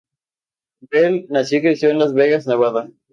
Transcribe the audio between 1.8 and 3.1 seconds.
en Las Vegas, Nevada.